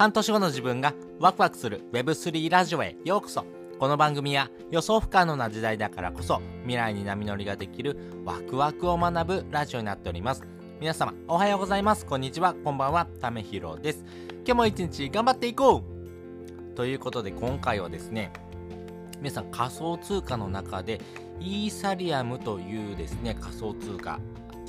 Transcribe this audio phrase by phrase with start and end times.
[0.00, 3.44] 半年後の自分がワクワクする Web3 ラジオへようこそ。
[3.78, 10.42] この番組は予想不可能な時代だからこそ未来に波乗りができるワクワクを学ぶラジオになっております。
[10.80, 12.06] 皆様おはようございます。
[12.06, 12.54] こんにちは。
[12.54, 14.06] こんばんはためひろです。
[14.36, 15.84] 今日も一日頑張っていこ
[16.72, 16.74] う。
[16.74, 18.32] ということで今回はですね
[19.18, 20.98] 皆さん仮想通貨の中で
[21.40, 24.18] イーサリアムというですね仮想通貨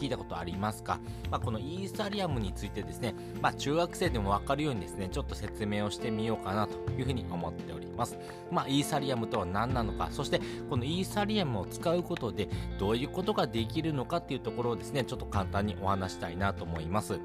[0.00, 0.98] 聞いたことありますか、
[1.30, 8.18] まあ、このイーサリアムについてですね、まあ、中学生でもわかるようにですね、ちょっと説明をしてみようかなというふうに思っております。
[8.50, 10.40] まあ、イーサリアムとは何なのか、そして
[10.70, 12.48] このイーサリアムを使うことで
[12.78, 17.20] どういうことができるのかっていうところをですね、ちょっと簡単にお話したいなと思います。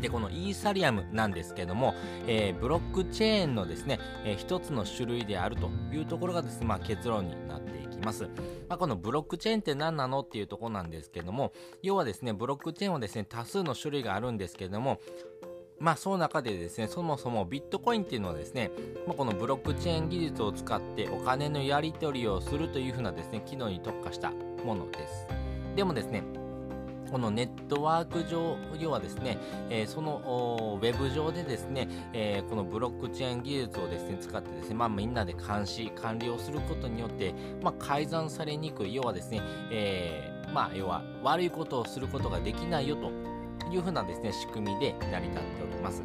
[0.00, 1.94] で、このイーサリアムなんですけども、
[2.26, 8.24] えー、ブロックチェーンのですね、えー、一つの種類であるというところがですね、まあ、結論になっていますきます。
[8.68, 10.20] まあ、このブロックチェーンって何なの？
[10.20, 15.00] っていうところなんですけども、要はですね、ブロックチェーンはですね、多数の種類があるんですけども、
[15.78, 18.70] まあその中でですね、そもそもビットコインっていうのはですね、
[19.06, 25.26] まあ、このブロックチェーン技術を使ってお金のやり取りをするというふうなですね、機能に特化したものです。
[25.74, 26.22] でもですね、
[27.10, 29.38] このネットワーク上、要はですね、
[29.70, 39.40] えー、そのウェブ上でですね、えー、このブロックチェーン技術をですね、使ってですね、まあ、みんなで監視、管理をすることによって、まあ、改ざんされにくい、要はですね、
[39.70, 43.10] えー、まあ、要は悪いことをすることができないよと
[43.72, 46.02] いうふうなですね、仕組みで成り立っております。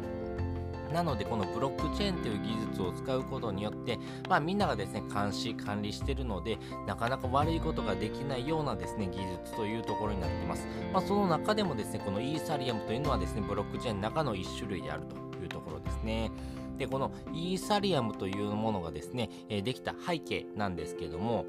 [0.92, 3.98] なのでこのブロックチェーンという技術を使うことによって、
[4.28, 16.30] まあ、みんながですね監視管理してるのでなかなか悪いことができないようなですね技術というところになっています、まあ、その中でもですねこのイーサリアムというのはですねブロックチェーンの中の1種類であるというところですね。
[16.78, 21.44] でこのイーサリアムというものがですね、えできた背景なんですけども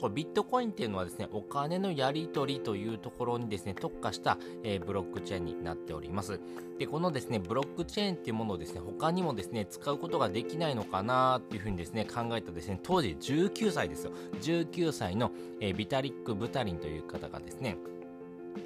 [0.00, 6.40] これビットコインっていうのはですね、お金のやり取りというところにですね、特化した、えー、ブロックチェーンになっております。
[6.78, 14.12] で、このですね、ブロックチェーンっていうものをですね、他にもですね、使うことができないのかなっていうふうにですね、考えたですね、当時19歳ですよ。
[14.40, 17.76] 19歳の、えー、ビタリック・ブタリンという方がですね、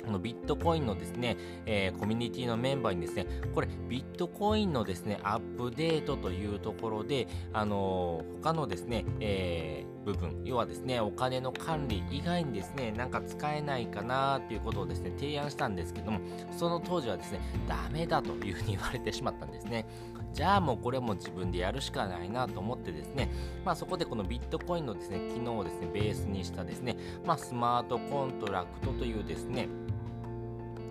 [0.04, 16.20] このビットコインのですね、えー、コミュニティのメンバーにですね、これビットコインのですね、アップデートというところで、あのー、他のですね、えー、部分、要はですね、お金の管理以外にですね、なんか使えないかなっていうことをですね、提案したんですけども、
[16.56, 19.86] その当時はですね、ダメだというふうに言われてしまったんですね。
[20.32, 23.30] じゃあもうこれも自分でやるしかないなと思ってですね、
[23.64, 29.68] まあそこでこのビットコインのですね、機能をですね、ベースにしたですね、まあスマートコントラクトというですね、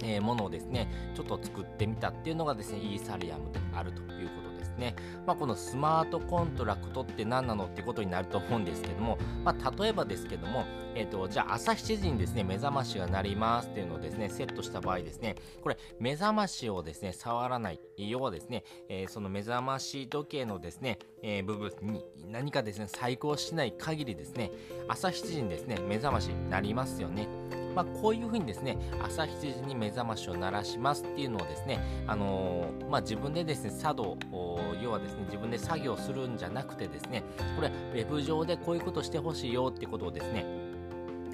[0.03, 4.95] えー、ものをですね、ちょっと作ってみたっていうのがですね、イーサリアムであるということですね。
[5.25, 10.65] まあ、このスマートコントラクトって何なのってことになると思うんですけども、まあ、例えばですけども、
[10.95, 17.79] えっ、と、じゃあ朝7時にですね、目覚ましが鳴りますっていうのをですね、セットした場合ですね、これ、目覚ましをですね、触らない。
[17.97, 24.51] 要はですね、えー、その目覚まし時計のですね、えー、部分に何かですね、細工しない限りですね、
[24.87, 27.27] 朝7時にですね、目覚まし鳴りますよね。
[27.75, 34.17] まあ、こういうふうにですね、朝7時に目覚ましを鳴らしますっていうのをですね、あのー、まあ、自分でですね、作動、
[34.81, 37.23] 要はですね、自分で作業するんじゃなくてですね、
[37.55, 40.45] これ、ウェブ上でこういうことしてほしいよってことをですね、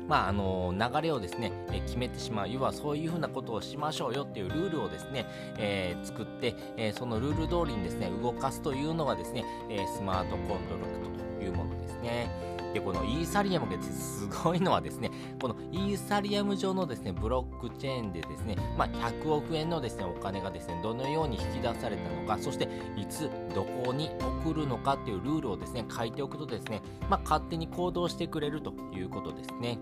[0.08, 5.26] まあ、あの流れをですね、え決めてしまう、要はそういうふうなことをしましょうよっていうルールをですね、
[5.58, 12.57] えー、作って、えー、そのルール通りにですね、動かすというのがですね、えスマートコントラクトというものですね。
[12.78, 15.10] で、このイーサリアムがすごいのはですね、
[15.42, 24.12] このイーサリアム上のですね、ブロックチェーンでですね、まあ、100億円のですね、お金がですね、どのように引き出されたのか、そしていつ、どこに
[24.44, 29.80] 送るのかっていうルールをですね、書いておくとですね、まあ、勝手に行動してくれるということですね。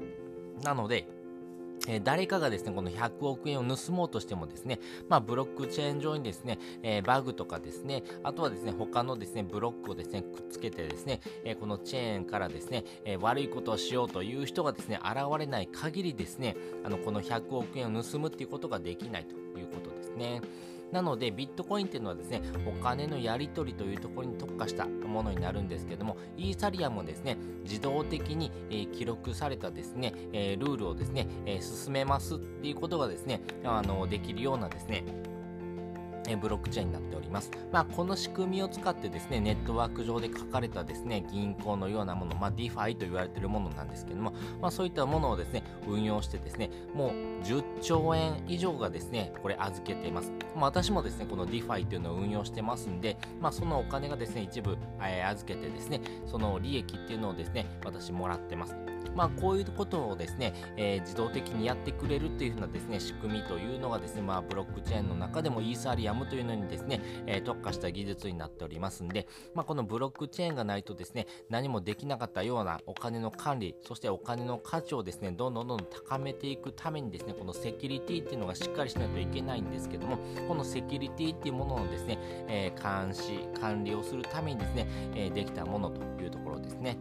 [0.64, 1.08] なので、
[1.88, 20.42] えー、誰かがですね、この100億円を盗もうとしてもですね、まあ、ブロックチェーン上にですね、えー、バグとかですね、あとはですね、他のですね、ブロックをですね、くっつけてですね、えー、このチェーンからですね、え悪いことをしようという人がですね、現れない限りですね、あの、この100億円を盗むっていうことができないということですね。
[20.92, 35.04] なので、ビットコインっていうのはですね、お金のやり取りというところに特化したものになるんですけども、イーサリアムもですね、自動的に、え、記録されたですね、え、ルールをですね、え、進めますっていうことがですね、あの、できるようなですね、
[36.36, 37.52] ブロックチェーンになっております。
[37.72, 47.10] まあ、この仕組みを使ってですね、ネットワーク上で書かれたですね、銀行のようなもの、まあ、DeFi と言われているものなんですけども、まあ、そういったものをですね、運用してですね、もう
[47.44, 50.32] 10兆円以上がですね、これ預けています。
[50.56, 58.95] まあ、私もですね、この DeFi というのを運用してますんで、まあ、そのお金がですね、一部、えー、預けてですね、その利益っていうのをですね、私もらってます。
[59.16, 80.18] まあ、こういうことをですね、えー、自動的にやってくれるっていう風なですね、仕組みというのがですね、まあ、ブロックチェーンの中でもイーサリアムというのにですね、えー、特化した技術になっておりますんで、まあ、このブロックチェーンがないとですね、何もできなかったようなお金の管理、そしてお金の価値をですね、どんどんどんどん高めていくためにですね、このセキュリティっていうのがしっかりしないといけないんですけども、
[80.48, 82.18] このセキュリティっていうもののですね、
[82.48, 86.98] えー、監視、管理をするためにですね、えー、できたものというところですね。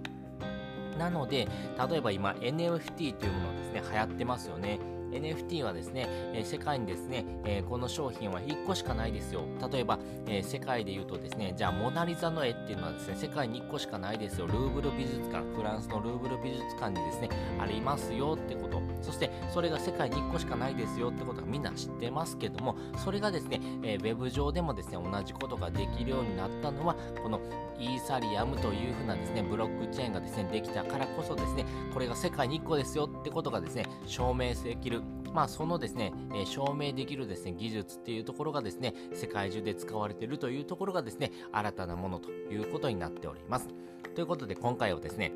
[0.98, 1.48] なので、
[1.90, 4.78] 例えば今 NFT というものですね、流行ってますよね。
[5.14, 9.42] NFT はですね、え、世界にですね、え、この商品は1個しかないですよ。
[9.70, 14.46] 例えば、え、世界で言うとですね、じゃあモナリザの絵っていうのはですね、世界に1個しかないですよ。
[14.46, 17.28] ルーブル美術館、フランスのルーブル美術館にですね、
[17.60, 18.82] ありますよってこと。
[19.02, 27.40] そして、それが世界に1個しかないですよってことはみんな知ってますけども、それがですね、えー、ウェブ上でもですね、同じことができるようになったのは、この
[27.78, 35.02] イーサリアムというふうなですね、ブロックチェーンがですね、できたからこそですね、これが世界に1個ですよってことがですね、証明できる。
[35.34, 43.68] まあ、そのですね、え証明できるですね、技術っていうところがですね、世界中で使われているというところがですね、新たなものということになっております。
[44.14, 45.32] ということで、今回はですね、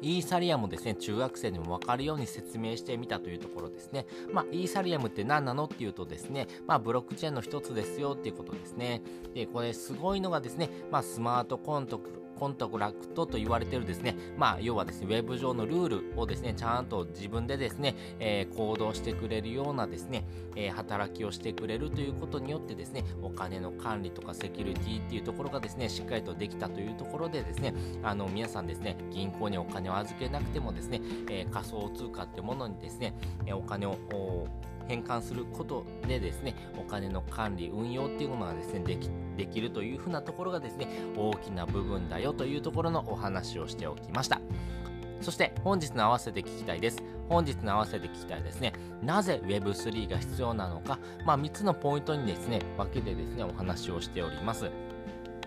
[0.00, 4.06] イーサリアムですね、中学生にもわかるように説明してみたというところですね。
[4.32, 9.02] まあ、イーサリアムって何なのっていうとですね、まあ、ブロックチェーンの一つですよっていうことですね。
[9.34, 12.00] で、これすごいのがですね、まあ、スマートコント
[12.38, 20.24] コントラクトと言われてるですね、まあ、要はですね、ウェブ上のルールをですね、ちゃんと自分でですね、えー、行動してくれるようなですね、
[20.54, 31.00] えー、働きをしてくれるということによってですね、お金の管理とかセキュリティっていうところがですね、しっかりとできたというところでですね、あの、皆さんですね、銀行にお金を預けなくてもですね、
[31.30, 33.14] えー、仮想通貨ってものにですね、
[33.46, 33.96] えお金を
[34.88, 44.40] 変換することでですね、お金の管理、運用っていうものがですね、でき、できるというふうなところがですね、大きな部分だよというところのお話をしておきました。
[45.20, 47.02] そして本日の合わせて聞きたいです。
[47.28, 48.72] 本日の合わせて聞きたいですね。
[49.02, 54.70] なぜ Web3 が必要なのか、まあ3つのポイントにですね、分けてですね、お話をしております。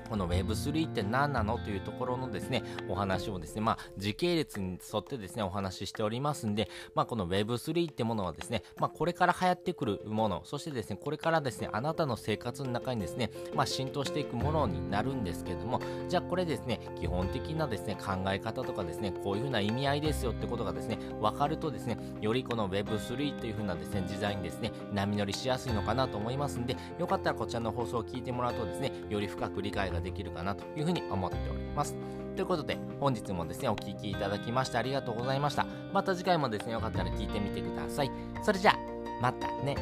[0.09, 31.95] この Web3 って何なのというところのですね、お話をですね、まあ、時系列に沿ってですね、お話ししておりますんで、まあ、この Web3 ってものはですね、まあ、これから流行ってくるもの、そしてですね、これからですね、あなたの生活の中にですね、まあ、浸透していくものになるんですけども、じゃあこれですね、基本的なですね、考え方とかですね、こういうふうな意味合いですよってことがですね、分かるとですね、よりこの Web3 というふうなですね、時代にですね、波乗りしやすいのかなと思いますんで、よかったらこちらの放送を聞いてもらうとですね、より深く理解がができるかなというふうに思っております。
[32.35, 35.65] ということで、本日もですね、お聴きいただきましてありがとうございました。
[35.93, 38.11] また次回もですね、よかったら聞いてみてください。
[38.43, 38.75] それじゃあ、
[39.21, 39.75] またね。